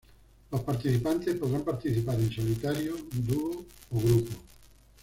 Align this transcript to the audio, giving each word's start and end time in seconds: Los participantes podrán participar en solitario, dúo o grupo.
Los 0.49 0.61
participantes 0.61 1.35
podrán 1.35 1.61
participar 1.63 2.19
en 2.19 2.31
solitario, 2.31 2.95
dúo 3.13 3.63
o 3.91 3.99
grupo. 3.99 4.33